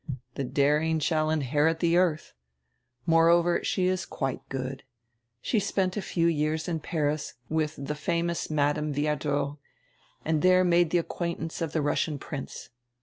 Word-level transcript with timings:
"The 0.33 0.43
daring 0.43 0.97
shall 0.97 1.29
inherit 1.29 1.79
die 1.79 1.93
eardi. 1.93 2.23
Moreover 3.05 3.63
she 3.63 3.85
is 3.85 4.07
quite 4.07 4.41
good. 4.49 4.81
She 5.43 5.59
spent 5.59 5.95
a 5.95 6.01
few 6.01 6.25
years 6.25 6.67
in 6.67 6.79
Paris 6.79 7.35
widi 7.51 7.85
die 7.85 7.93
famous 7.93 8.49
Madame 8.49 8.95
Viardot, 8.95 9.59
and 10.25 10.41
diere 10.41 10.65
made 10.65 10.89
die 10.89 10.97
acquaintance 10.97 11.61
of 11.61 11.73
die 11.73 11.79
Russian 11.81 12.17
Prince. 12.17 12.69